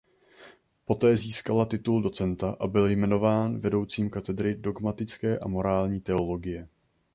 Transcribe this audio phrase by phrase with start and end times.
[0.85, 6.67] Poté získala titul docenta a byl jmenován vedoucím katedry dogmatické a morální teologie.